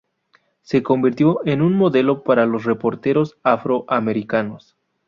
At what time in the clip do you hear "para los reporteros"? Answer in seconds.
2.23-3.37